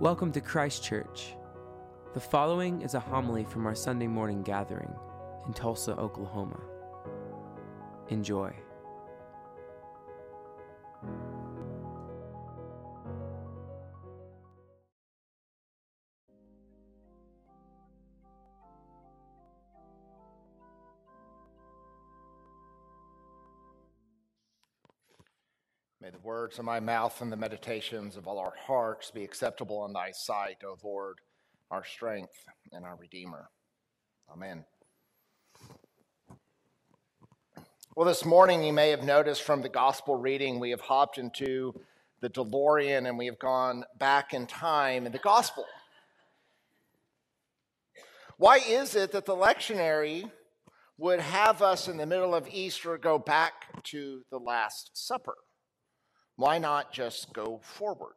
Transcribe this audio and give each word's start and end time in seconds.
Welcome 0.00 0.32
to 0.32 0.40
Christ 0.40 0.82
Church. 0.82 1.34
The 2.14 2.20
following 2.20 2.80
is 2.80 2.94
a 2.94 3.00
homily 3.00 3.44
from 3.44 3.66
our 3.66 3.74
Sunday 3.74 4.06
morning 4.06 4.42
gathering 4.42 4.90
in 5.46 5.52
Tulsa, 5.52 5.94
Oklahoma. 5.94 6.58
Enjoy. 8.08 8.50
May 26.02 26.08
the 26.08 26.18
words 26.20 26.58
of 26.58 26.64
my 26.64 26.80
mouth 26.80 27.20
and 27.20 27.30
the 27.30 27.36
meditations 27.36 28.16
of 28.16 28.26
all 28.26 28.38
our 28.38 28.54
hearts 28.66 29.10
be 29.10 29.22
acceptable 29.22 29.84
in 29.84 29.92
thy 29.92 30.12
sight, 30.12 30.56
O 30.64 30.78
Lord, 30.82 31.18
our 31.70 31.84
strength 31.84 32.32
and 32.72 32.86
our 32.86 32.96
Redeemer. 32.96 33.50
Amen. 34.32 34.64
Well, 37.94 38.06
this 38.06 38.24
morning 38.24 38.62
you 38.64 38.72
may 38.72 38.88
have 38.88 39.04
noticed 39.04 39.42
from 39.42 39.60
the 39.60 39.68
gospel 39.68 40.16
reading, 40.16 40.58
we 40.58 40.70
have 40.70 40.80
hopped 40.80 41.18
into 41.18 41.74
the 42.22 42.30
DeLorean 42.30 43.06
and 43.06 43.18
we 43.18 43.26
have 43.26 43.38
gone 43.38 43.84
back 43.98 44.32
in 44.32 44.46
time 44.46 45.04
in 45.04 45.12
the 45.12 45.18
gospel. 45.18 45.66
Why 48.38 48.56
is 48.66 48.94
it 48.94 49.12
that 49.12 49.26
the 49.26 49.36
lectionary 49.36 50.30
would 50.96 51.20
have 51.20 51.60
us 51.60 51.88
in 51.88 51.98
the 51.98 52.06
middle 52.06 52.34
of 52.34 52.48
Easter 52.50 52.96
go 52.96 53.18
back 53.18 53.82
to 53.84 54.22
the 54.30 54.38
Last 54.38 54.92
Supper? 54.94 55.34
Why 56.40 56.56
not 56.56 56.90
just 56.90 57.34
go 57.34 57.60
forward? 57.62 58.14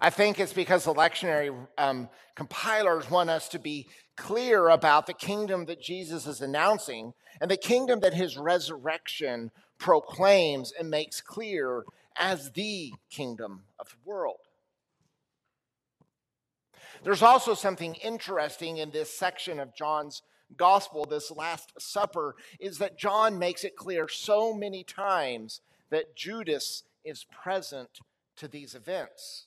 I 0.00 0.10
think 0.10 0.38
it's 0.38 0.52
because 0.52 0.84
the 0.84 0.94
lectionary 0.94 1.52
um, 1.76 2.08
compilers 2.36 3.10
want 3.10 3.30
us 3.30 3.48
to 3.48 3.58
be 3.58 3.88
clear 4.16 4.68
about 4.68 5.08
the 5.08 5.12
kingdom 5.12 5.64
that 5.64 5.82
Jesus 5.82 6.28
is 6.28 6.40
announcing 6.40 7.14
and 7.40 7.50
the 7.50 7.56
kingdom 7.56 7.98
that 7.98 8.14
his 8.14 8.38
resurrection 8.38 9.50
proclaims 9.78 10.72
and 10.78 10.88
makes 10.88 11.20
clear 11.20 11.82
as 12.16 12.52
the 12.52 12.92
kingdom 13.10 13.64
of 13.80 13.88
the 13.88 14.08
world. 14.08 14.38
There's 17.02 17.22
also 17.22 17.54
something 17.54 17.96
interesting 17.96 18.76
in 18.76 18.92
this 18.92 19.12
section 19.12 19.58
of 19.58 19.74
John's 19.74 20.22
gospel, 20.56 21.06
this 21.06 21.32
Last 21.32 21.72
Supper, 21.80 22.36
is 22.60 22.78
that 22.78 22.96
John 22.96 23.36
makes 23.36 23.64
it 23.64 23.74
clear 23.74 24.06
so 24.06 24.54
many 24.54 24.84
times 24.84 25.60
that 25.90 26.16
Judas 26.16 26.84
is 27.04 27.24
present 27.24 28.00
to 28.36 28.48
these 28.48 28.74
events. 28.74 29.46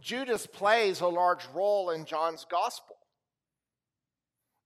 Judas 0.00 0.46
plays 0.46 1.00
a 1.00 1.06
large 1.06 1.46
role 1.54 1.90
in 1.90 2.04
John's 2.04 2.46
gospel. 2.50 2.96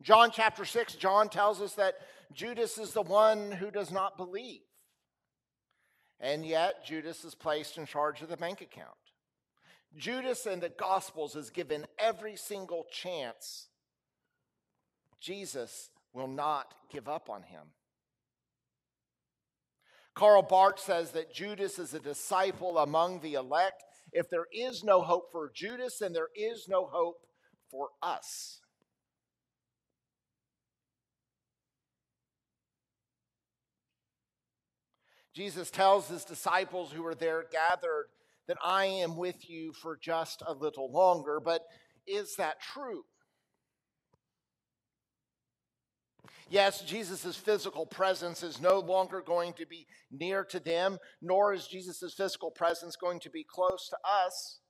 John 0.03 0.31
chapter 0.33 0.65
6, 0.65 0.97
John 0.97 1.29
tells 1.29 1.61
us 1.61 1.75
that 1.75 1.95
Judas 2.33 2.79
is 2.79 2.93
the 2.93 3.03
one 3.03 3.53
who 3.53 3.71
does 3.71 3.91
not 3.91 4.17
believe. 4.17 4.61
And 6.21 6.45
yet, 6.45 6.85
Judas 6.85 7.25
is 7.25 7.35
placed 7.35 7.79
in 7.79 7.87
charge 7.87 8.23
of 8.23 8.29
the 8.29 8.37
bank 8.37 8.61
account. 8.61 8.91
Judas 9.97 10.47
in 10.47 10.61
the 10.61 10.69
Gospels 10.69 11.37
is 11.37 11.51
given 11.51 11.87
every 11.99 12.37
single 12.37 12.87
chance. 12.91 13.69
Jesus 15.21 15.91
will 16.13 16.29
not 16.29 16.75
give 16.91 17.09
up 17.09 17.31
on 17.31 17.43
him. 17.43 17.63
Karl 20.15 20.43
Barth 20.43 20.79
says 20.79 21.11
that 21.11 21.35
Judas 21.35 21.79
is 21.79 21.93
a 21.93 21.99
disciple 21.99 22.79
among 22.79 23.21
the 23.21 23.35
elect. 23.35 23.83
If 24.13 24.31
there 24.31 24.47
is 24.53 24.85
no 24.85 25.03
hope 25.03 25.33
for 25.33 25.51
Judas, 25.53 25.99
then 25.99 26.13
there 26.13 26.29
is 26.37 26.67
no 26.69 26.87
hope 26.87 27.27
for 27.69 27.89
us. 28.01 28.61
Jesus 35.35 35.69
tells 35.69 36.07
his 36.09 36.25
disciples 36.25 36.93
who 36.93 37.05
are 37.05 37.17
there 37.17 37.45
gathered 37.51 38.07
that 38.47 38.57
I 38.63 38.85
am 38.85 39.17
with 39.17 39.51
you 39.51 39.73
for 39.73 39.99
just 40.01 40.45
a 40.47 40.53
little 40.53 40.93
longer. 40.93 41.41
But 41.45 41.63
is 42.07 42.37
that 42.37 42.61
true? 42.61 43.03
Yes, 46.55 46.83
Jesus' 46.83 47.35
physical 47.35 47.85
presence 47.85 48.45
is 48.45 48.61
no 48.61 48.79
longer 48.79 49.21
going 49.21 49.55
to 49.55 49.67
be 49.67 49.89
near 50.13 50.45
to 50.45 50.61
them, 50.61 51.01
nor 51.21 51.53
is 51.53 51.67
Jesus' 51.67 52.15
physical 52.17 52.53
presence 52.53 52.95
going 52.95 53.19
to 53.19 53.29
be 53.29 53.43
close 53.43 53.89
to 53.89 53.97
us. 54.09 54.61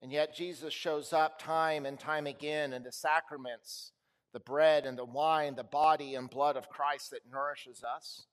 And 0.00 0.10
yet, 0.10 0.34
Jesus 0.34 0.72
shows 0.72 1.12
up 1.12 1.38
time 1.38 1.84
and 1.84 2.00
time 2.00 2.26
again 2.26 2.72
in 2.72 2.82
the 2.82 2.90
sacraments, 2.90 3.92
the 4.32 4.40
bread 4.40 4.86
and 4.86 4.96
the 4.96 5.04
wine, 5.04 5.54
the 5.54 5.64
body 5.64 6.14
and 6.14 6.30
blood 6.30 6.56
of 6.56 6.70
Christ 6.70 7.10
that 7.10 7.30
nourishes 7.30 7.84
us. 7.84 8.24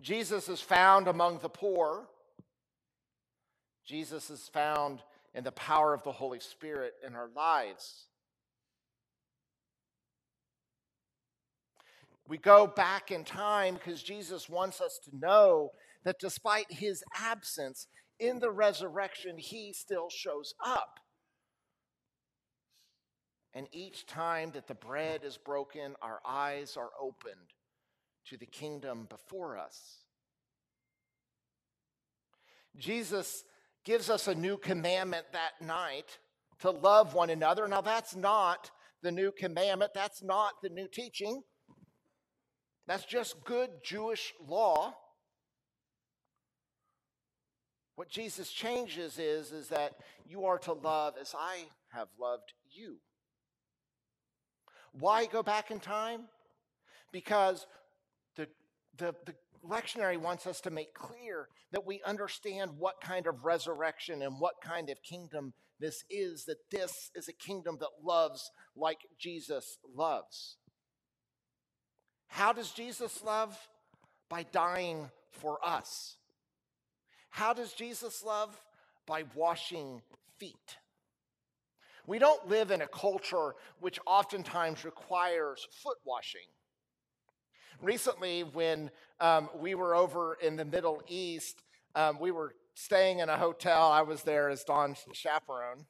Jesus 0.00 0.48
is 0.48 0.62
found 0.62 1.06
among 1.06 1.40
the 1.40 1.50
poor. 1.50 2.08
Jesus 3.84 4.30
is 4.30 4.48
found 4.48 5.02
in 5.34 5.44
the 5.44 5.52
power 5.52 5.92
of 5.92 6.02
the 6.02 6.12
Holy 6.12 6.40
Spirit 6.40 6.94
in 7.06 7.14
our 7.14 7.28
lives. 7.36 8.06
We 12.30 12.38
go 12.38 12.68
back 12.68 13.10
in 13.10 13.24
time 13.24 13.74
because 13.74 14.04
Jesus 14.04 14.48
wants 14.48 14.80
us 14.80 15.00
to 15.02 15.10
know 15.18 15.70
that 16.04 16.20
despite 16.20 16.70
his 16.70 17.02
absence 17.20 17.88
in 18.20 18.38
the 18.38 18.52
resurrection, 18.52 19.36
he 19.36 19.72
still 19.72 20.08
shows 20.08 20.54
up. 20.64 21.00
And 23.52 23.66
each 23.72 24.06
time 24.06 24.52
that 24.52 24.68
the 24.68 24.76
bread 24.76 25.24
is 25.24 25.38
broken, 25.38 25.96
our 26.00 26.20
eyes 26.24 26.76
are 26.76 26.90
opened 27.02 27.50
to 28.28 28.36
the 28.36 28.46
kingdom 28.46 29.08
before 29.10 29.58
us. 29.58 30.04
Jesus 32.76 33.42
gives 33.84 34.08
us 34.08 34.28
a 34.28 34.36
new 34.36 34.56
commandment 34.56 35.26
that 35.32 35.66
night 35.66 36.18
to 36.60 36.70
love 36.70 37.12
one 37.12 37.30
another. 37.30 37.66
Now, 37.66 37.80
that's 37.80 38.14
not 38.14 38.70
the 39.02 39.10
new 39.10 39.32
commandment, 39.36 39.90
that's 39.96 40.22
not 40.22 40.52
the 40.62 40.68
new 40.68 40.86
teaching. 40.86 41.42
That's 42.90 43.04
just 43.04 43.44
good 43.44 43.70
Jewish 43.84 44.34
law. 44.48 44.96
What 47.94 48.08
Jesus 48.08 48.50
changes 48.50 49.16
is, 49.16 49.52
is 49.52 49.68
that 49.68 49.92
you 50.26 50.46
are 50.46 50.58
to 50.58 50.72
love 50.72 51.14
as 51.20 51.32
I 51.38 51.66
have 51.90 52.08
loved 52.20 52.52
you. 52.68 52.96
Why 54.90 55.26
go 55.26 55.40
back 55.40 55.70
in 55.70 55.78
time? 55.78 56.22
Because 57.12 57.64
the, 58.36 58.48
the, 58.98 59.14
the 59.24 59.34
lectionary 59.64 60.18
wants 60.18 60.48
us 60.48 60.60
to 60.62 60.72
make 60.72 60.92
clear 60.92 61.46
that 61.70 61.86
we 61.86 62.02
understand 62.04 62.72
what 62.76 63.00
kind 63.00 63.28
of 63.28 63.44
resurrection 63.44 64.20
and 64.20 64.40
what 64.40 64.54
kind 64.60 64.90
of 64.90 65.00
kingdom 65.04 65.52
this 65.78 66.02
is, 66.10 66.44
that 66.46 66.68
this 66.72 67.12
is 67.14 67.28
a 67.28 67.32
kingdom 67.32 67.76
that 67.78 68.04
loves 68.04 68.50
like 68.74 68.98
Jesus 69.16 69.78
loves. 69.94 70.56
How 72.30 72.52
does 72.52 72.70
Jesus 72.70 73.22
love? 73.24 73.56
By 74.28 74.44
dying 74.44 75.10
for 75.30 75.58
us. 75.62 76.16
How 77.28 77.52
does 77.52 77.72
Jesus 77.72 78.24
love? 78.24 78.58
By 79.06 79.24
washing 79.34 80.00
feet. 80.38 80.78
We 82.06 82.18
don't 82.18 82.48
live 82.48 82.70
in 82.70 82.80
a 82.80 82.86
culture 82.86 83.54
which 83.80 83.98
oftentimes 84.06 84.84
requires 84.84 85.66
foot 85.82 85.98
washing. 86.04 86.48
Recently, 87.82 88.42
when 88.42 88.90
um, 89.20 89.48
we 89.58 89.74
were 89.74 89.94
over 89.94 90.34
in 90.40 90.56
the 90.56 90.64
Middle 90.64 91.02
East, 91.08 91.62
um, 91.94 92.18
we 92.20 92.30
were 92.30 92.54
staying 92.74 93.18
in 93.18 93.28
a 93.28 93.36
hotel. 93.36 93.90
I 93.90 94.02
was 94.02 94.22
there 94.22 94.48
as 94.50 94.64
Don's 94.64 95.04
chaperone. 95.12 95.86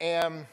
And 0.00 0.46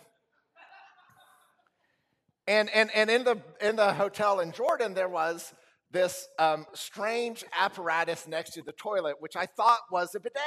and, 2.48 2.70
and, 2.70 2.90
and 2.94 3.10
in, 3.10 3.24
the, 3.24 3.42
in 3.62 3.76
the 3.76 3.94
hotel 3.94 4.40
in 4.40 4.52
Jordan, 4.52 4.94
there 4.94 5.10
was 5.10 5.54
this 5.92 6.28
um, 6.40 6.66
strange 6.74 7.46
apparatus 7.58 8.28
next 8.28 8.52
to 8.52 8.62
the 8.62 8.72
toilet, 8.74 9.18
which 9.20 9.36
I 9.36 9.46
thought 9.46 9.82
was 9.92 10.16
a 10.16 10.20
bidet. 10.20 10.42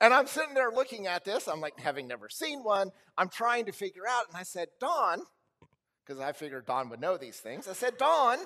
And 0.00 0.14
I'm 0.14 0.26
sitting 0.26 0.54
there 0.54 0.70
looking 0.70 1.06
at 1.06 1.24
this. 1.24 1.46
I'm 1.46 1.60
like, 1.60 1.78
having 1.78 2.08
never 2.08 2.28
seen 2.30 2.64
one, 2.64 2.90
I'm 3.18 3.28
trying 3.28 3.66
to 3.66 3.72
figure 3.72 4.04
out. 4.08 4.28
And 4.28 4.36
I 4.36 4.42
said, 4.42 4.68
Don, 4.80 5.22
because 6.04 6.20
I 6.20 6.32
figured 6.32 6.66
Don 6.66 6.88
would 6.88 7.00
know 7.00 7.18
these 7.18 7.36
things. 7.36 7.68
I 7.68 7.74
said, 7.74 7.98
Don, 7.98 8.38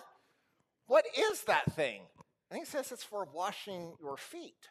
what 0.87 1.05
is 1.17 1.45
that 1.45 1.73
thing? 1.73 2.03
And 2.51 2.59
he 2.59 2.65
says, 2.65 2.93
it's 2.93 3.05
for 3.05 3.27
washing 3.33 3.95
your 4.01 4.17
feet. 4.17 4.69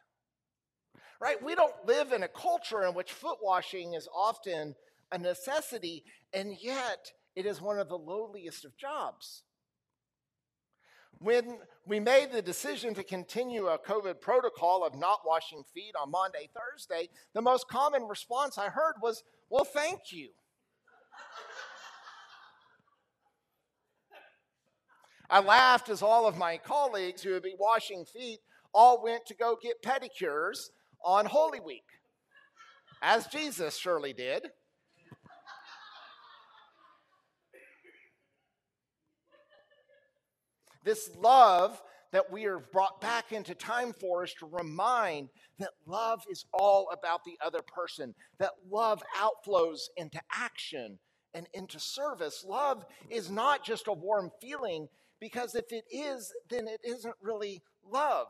Right? 1.19 1.41
We 1.41 1.55
don't 1.55 1.73
live 1.85 2.11
in 2.11 2.23
a 2.23 2.27
culture 2.27 2.83
in 2.83 2.93
which 2.93 3.13
foot 3.13 3.37
washing 3.41 3.93
is 3.93 4.09
often 4.13 4.75
a 5.11 5.17
necessity, 5.17 6.03
and 6.33 6.55
yet 6.61 7.13
it 7.35 7.45
is 7.45 7.61
one 7.61 7.79
of 7.79 7.89
the 7.89 7.97
lowliest 7.97 8.65
of 8.65 8.77
jobs. 8.77 9.43
When 11.19 11.59
we 11.85 11.99
made 11.99 12.31
the 12.31 12.41
decision 12.41 12.93
to 12.95 13.03
continue 13.03 13.67
a 13.67 13.77
COVID 13.77 14.19
protocol 14.19 14.85
of 14.85 14.97
not 14.97 15.19
washing 15.25 15.63
feet 15.73 15.93
on 15.99 16.11
Maundy, 16.11 16.49
Thursday, 16.53 17.09
the 17.33 17.41
most 17.41 17.67
common 17.67 18.03
response 18.03 18.57
I 18.57 18.69
heard 18.69 18.95
was, 19.01 19.23
Well, 19.49 19.63
thank 19.63 20.11
you. 20.11 20.29
I 25.29 25.39
laughed 25.39 25.89
as 25.89 26.01
all 26.01 26.27
of 26.27 26.37
my 26.37 26.57
colleagues 26.57 27.23
who 27.23 27.31
would 27.31 27.43
be 27.43 27.55
washing 27.57 28.05
feet 28.05 28.39
all 28.73 29.01
went 29.01 29.25
to 29.27 29.35
go 29.35 29.57
get 29.61 29.81
pedicures 29.81 30.69
on 31.03 31.25
Holy 31.25 31.59
Week, 31.59 31.85
as 33.01 33.27
Jesus 33.27 33.77
surely 33.77 34.13
did. 34.13 34.47
This 40.83 41.09
love 41.17 41.81
that 42.11 42.31
we 42.31 42.45
are 42.45 42.59
brought 42.59 43.01
back 43.01 43.31
into 43.31 43.55
time 43.55 43.93
for 43.93 44.23
is 44.23 44.33
to 44.35 44.45
remind 44.45 45.29
that 45.59 45.71
love 45.87 46.21
is 46.29 46.45
all 46.53 46.87
about 46.91 47.23
the 47.23 47.37
other 47.43 47.61
person, 47.61 48.13
that 48.39 48.51
love 48.69 49.01
outflows 49.17 49.79
into 49.97 50.21
action 50.31 50.99
and 51.33 51.47
into 51.53 51.79
service. 51.79 52.45
Love 52.47 52.85
is 53.09 53.31
not 53.31 53.65
just 53.65 53.87
a 53.87 53.93
warm 53.93 54.29
feeling, 54.39 54.87
because 55.19 55.55
if 55.55 55.71
it 55.71 55.85
is, 55.89 56.31
then 56.49 56.67
it 56.67 56.81
isn't 56.83 57.15
really 57.21 57.63
love. 57.89 58.27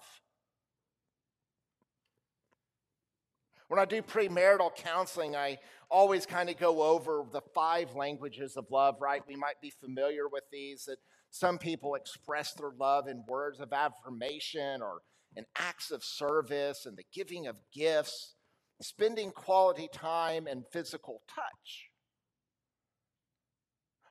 When 3.68 3.80
I 3.80 3.86
do 3.86 4.02
premarital 4.02 4.76
counseling, 4.76 5.36
I 5.36 5.58
always 5.90 6.26
kind 6.26 6.50
of 6.50 6.58
go 6.58 6.84
over 6.84 7.24
the 7.32 7.42
five 7.54 7.96
languages 7.96 8.56
of 8.56 8.70
love, 8.70 8.98
right? 9.02 9.24
We 9.28 9.36
might 9.36 9.60
be 9.62 9.72
familiar 9.72 10.28
with 10.32 10.44
these 10.52 10.86
that 10.86 11.00
some 11.34 11.58
people 11.58 11.96
express 11.96 12.54
their 12.54 12.74
love 12.80 13.08
in 13.08 13.24
words 13.28 13.60
of 13.60 13.74
affirmation 13.74 14.84
or 14.84 15.00
in 15.36 15.46
acts 15.58 15.90
of 15.90 16.04
service 16.04 16.86
and 16.86 16.96
the 16.96 17.06
giving 17.12 17.48
of 17.48 17.56
gifts, 17.74 18.36
spending 18.84 19.32
quality 19.32 19.90
time 19.92 20.46
and 20.46 20.64
physical 20.72 21.24
touch. 21.28 21.90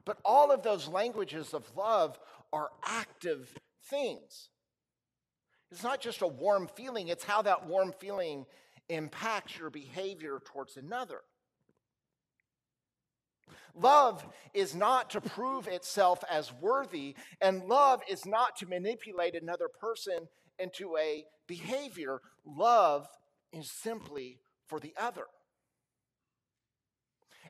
But 0.04 0.18
all 0.24 0.50
of 0.50 0.64
those 0.64 0.88
languages 0.88 1.54
of 1.54 1.64
love 1.76 2.18
are 2.52 2.70
active 2.84 3.56
things. 3.88 4.48
It's 5.70 5.84
not 5.84 6.00
just 6.00 6.22
a 6.22 6.26
warm 6.26 6.68
feeling, 6.74 7.06
it's 7.06 7.22
how 7.22 7.42
that 7.42 7.68
warm 7.68 7.94
feeling 8.00 8.46
impacts 8.88 9.56
your 9.56 9.70
behavior 9.70 10.40
towards 10.44 10.76
another. 10.76 11.20
Love 13.74 14.26
is 14.52 14.74
not 14.74 15.10
to 15.10 15.20
prove 15.20 15.66
itself 15.66 16.22
as 16.30 16.52
worthy, 16.60 17.14
and 17.40 17.64
love 17.64 18.02
is 18.08 18.26
not 18.26 18.56
to 18.56 18.66
manipulate 18.66 19.34
another 19.34 19.68
person 19.68 20.28
into 20.58 20.96
a 20.96 21.24
behavior. 21.46 22.20
Love 22.44 23.06
is 23.52 23.70
simply 23.70 24.38
for 24.66 24.78
the 24.78 24.94
other. 24.98 25.26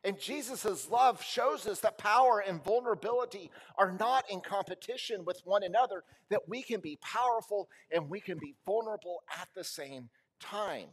And 0.05 0.19
Jesus' 0.19 0.91
love 0.91 1.23
shows 1.23 1.67
us 1.67 1.79
that 1.81 1.97
power 1.97 2.41
and 2.41 2.63
vulnerability 2.65 3.51
are 3.79 3.93
not 3.93 4.29
in 4.29 4.41
competition 4.41 5.25
with 5.25 5.41
one 5.45 5.63
another, 5.63 6.03
that 6.29 6.49
we 6.49 6.63
can 6.63 6.81
be 6.81 6.99
powerful 7.01 7.69
and 7.93 8.11
we 8.11 8.21
can 8.21 8.39
be 8.39 8.57
vulnerable 8.67 9.23
at 9.41 9.49
the 9.55 9.63
same 9.63 10.09
time. 10.41 10.89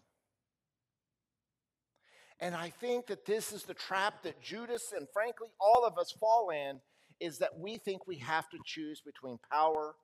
And 2.40 2.56
I 2.56 2.70
think 2.70 3.08
that 3.08 3.26
this 3.26 3.52
is 3.52 3.64
the 3.64 3.74
trap 3.74 4.24
that 4.24 4.42
Judas 4.42 4.94
and 4.96 5.08
frankly 5.12 5.50
all 5.60 5.86
of 5.86 5.98
us 5.98 6.12
fall 6.12 6.50
in 6.52 6.80
is 7.20 7.38
that 7.40 7.60
we 7.60 7.78
think 7.78 8.08
we 8.08 8.18
have 8.20 8.50
to 8.50 8.58
choose 8.66 9.02
between 9.02 9.40
power 9.52 9.96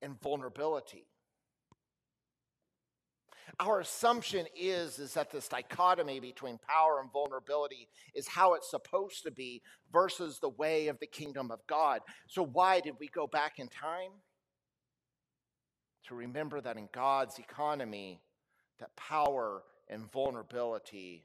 and 0.00 0.20
vulnerability. 0.22 1.06
Our 3.58 3.80
assumption 3.80 4.46
is, 4.56 5.00
is 5.00 5.14
that 5.14 5.30
this 5.30 5.48
dichotomy 5.48 6.20
between 6.20 6.58
power 6.68 7.00
and 7.00 7.10
vulnerability 7.12 7.88
is 8.14 8.28
how 8.28 8.54
it's 8.54 8.70
supposed 8.70 9.24
to 9.24 9.32
be 9.32 9.60
versus 9.92 10.38
the 10.38 10.50
way 10.50 10.86
of 10.86 11.00
the 11.00 11.06
kingdom 11.06 11.50
of 11.50 11.66
God. 11.66 12.00
So, 12.28 12.44
why 12.44 12.78
did 12.78 12.94
we 13.00 13.08
go 13.08 13.26
back 13.26 13.58
in 13.58 13.68
time? 13.68 14.12
To 16.06 16.14
remember 16.14 16.60
that 16.60 16.76
in 16.76 16.88
God's 16.92 17.38
economy, 17.38 18.22
that 18.78 18.94
power 18.96 19.64
and 19.88 20.10
vulnerability 20.12 21.24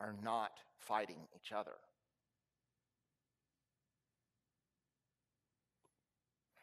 are 0.00 0.14
not 0.22 0.50
fighting 0.78 1.26
each 1.36 1.52
other. 1.52 1.76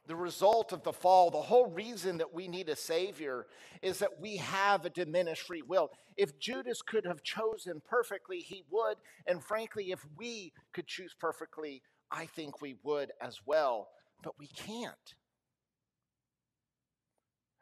the 0.07 0.15
result 0.15 0.71
of 0.71 0.83
the 0.83 0.93
fall, 0.93 1.29
the 1.29 1.41
whole 1.41 1.67
reason 1.67 2.17
that 2.17 2.33
we 2.33 2.47
need 2.47 2.69
a 2.69 2.75
Savior 2.75 3.45
is 3.81 3.99
that 3.99 4.19
we 4.19 4.37
have 4.37 4.85
a 4.85 4.89
diminished 4.89 5.43
free 5.43 5.61
will. 5.61 5.91
If 6.15 6.39
Judas 6.39 6.81
could 6.81 7.05
have 7.05 7.21
chosen 7.23 7.81
perfectly, 7.87 8.39
he 8.39 8.63
would. 8.71 8.97
And 9.27 9.43
frankly, 9.43 9.91
if 9.91 10.05
we 10.17 10.53
could 10.73 10.87
choose 10.87 11.13
perfectly, 11.19 11.81
I 12.09 12.25
think 12.25 12.61
we 12.61 12.77
would 12.83 13.11
as 13.21 13.39
well. 13.45 13.89
But 14.23 14.39
we 14.39 14.47
can't. 14.47 14.95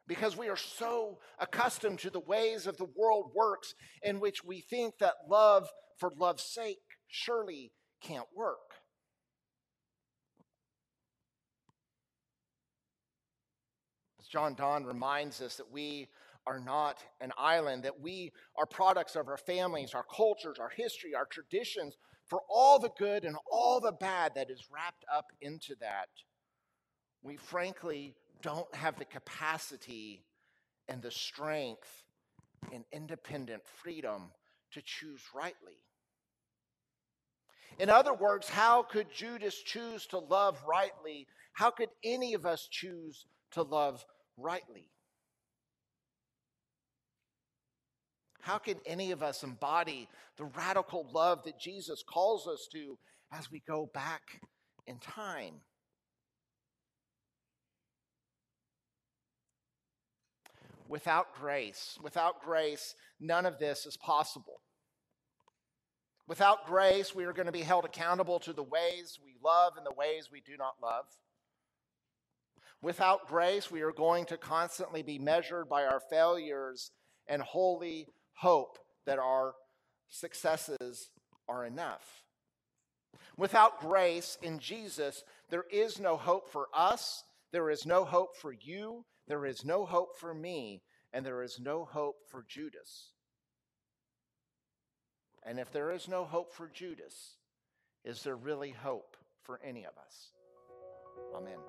Because 0.08 0.38
we 0.38 0.50
are 0.50 0.58
so 0.58 1.20
accustomed 1.40 2.00
to 2.00 2.10
the 2.10 2.20
ways 2.20 2.68
of 2.68 2.78
the 2.78 2.88
world 2.96 3.32
works, 3.36 3.74
in 4.04 4.20
which 4.20 4.44
we 4.44 4.62
think 4.62 5.00
that 5.00 5.16
love 5.28 5.70
for 5.98 6.12
love's 6.18 6.44
sake 6.44 6.78
surely 7.08 7.72
can't 8.02 8.28
work. 8.36 8.58
As 14.20 14.28
John 14.28 14.54
Donne 14.54 14.86
reminds 14.86 15.42
us 15.42 15.56
that 15.56 15.72
we 15.72 16.08
are 16.48 16.60
not 16.60 17.00
an 17.22 17.32
island, 17.38 17.84
that 17.84 18.00
we 18.00 18.32
are 18.58 18.66
products 18.66 19.16
of 19.16 19.28
our 19.28 19.38
families, 19.38 19.94
our 19.96 20.06
cultures, 20.16 20.58
our 20.60 20.70
history, 20.70 21.16
our 21.16 21.26
traditions, 21.26 21.96
for 22.28 22.42
all 22.50 22.80
the 22.80 22.92
good 22.98 23.24
and 23.24 23.36
all 23.52 23.80
the 23.80 23.92
bad 23.92 24.34
that 24.36 24.50
is 24.50 24.66
wrapped 24.72 25.06
up 25.14 25.26
into 25.42 25.76
that. 25.80 26.10
We 27.24 27.38
frankly 27.38 28.16
don't 28.42 28.74
have 28.76 28.98
the 28.98 29.06
capacity 29.06 30.24
and 30.88 31.02
the 31.02 31.12
strength 31.12 32.04
and 32.74 32.84
independent 32.92 33.64
freedom 33.84 34.32
to 34.74 34.82
choose 34.84 35.22
rightly. 35.36 35.78
In 37.78 37.90
other 37.90 38.14
words, 38.14 38.50
how 38.50 38.84
could 38.84 39.12
Judas 39.14 39.62
choose 39.62 40.06
to 40.08 40.20
love 40.20 40.58
rightly? 40.68 41.28
How 41.54 41.72
could 41.72 41.90
any 42.04 42.34
of 42.34 42.46
us 42.46 42.68
choose 42.72 43.26
to 43.52 43.64
love 43.64 44.06
rightly? 44.38 44.90
How 48.42 48.60
can 48.60 48.76
any 48.86 49.12
of 49.12 49.24
us 49.24 49.44
embody 49.44 50.08
the 50.38 50.46
radical 50.46 51.10
love 51.12 51.44
that 51.46 51.60
Jesus 51.60 52.04
calls 52.08 52.48
us 52.48 52.68
to 52.74 52.98
as 53.32 53.52
we 53.52 53.62
go 53.68 53.90
back 53.94 54.40
in 54.86 55.00
time? 55.00 55.56
Without 60.88 61.34
grace, 61.34 61.98
without 62.02 62.44
grace, 62.44 62.96
none 63.20 63.46
of 63.46 63.58
this 63.58 63.86
is 63.86 63.98
possible. 63.98 64.62
Without 66.28 66.66
grace, 66.66 67.14
we 67.14 67.26
are 67.26 67.34
going 67.34 67.46
to 67.46 67.52
be 67.52 67.62
held 67.62 67.86
accountable 67.86 68.40
to 68.40 68.54
the 68.54 68.64
ways 68.64 69.20
we 69.24 69.36
love 69.44 69.74
and 69.78 69.86
the 69.86 69.94
ways 69.94 70.30
we 70.32 70.42
do 70.42 70.58
not 70.58 70.76
love. 70.82 71.06
Without 72.82 73.28
grace, 73.28 73.72
we 73.72 73.82
are 73.82 73.92
going 73.92 74.26
to 74.26 74.38
constantly 74.38 75.02
be 75.02 75.18
measured 75.18 75.70
by 75.70 75.86
our 75.86 76.00
failures 76.00 76.92
and 77.28 77.42
wholly 77.42 78.08
hope 78.34 78.78
that 79.06 79.20
our 79.20 79.54
successes 80.10 81.10
are 81.48 81.66
enough. 81.66 82.24
Without 83.38 83.80
grace 83.80 84.38
in 84.42 84.60
Jesus, 84.60 85.24
there 85.50 85.66
is 85.72 86.00
no 86.00 86.16
hope 86.18 86.50
for 86.50 86.68
us, 86.74 87.24
there 87.52 87.70
is 87.70 87.86
no 87.86 88.04
hope 88.06 88.36
for 88.38 88.54
you, 88.54 89.06
there 89.28 89.46
is 89.46 89.66
no 89.66 89.86
hope 89.86 90.18
for 90.18 90.34
me, 90.34 90.84
and 91.14 91.26
there 91.26 91.44
is 91.44 91.60
no 91.60 91.86
hope 91.86 92.18
for 92.30 92.46
Judas. 92.48 93.12
And 95.44 95.60
if 95.60 95.72
there 95.72 95.92
is 95.92 96.08
no 96.08 96.26
hope 96.26 96.54
for 96.54 96.68
Judas, 96.68 97.38
is 98.04 98.24
there 98.24 98.36
really 98.36 98.72
hope 98.72 99.16
for 99.42 99.60
any 99.64 99.86
of 99.86 99.98
us? 99.98 100.32
Amen. 101.36 101.60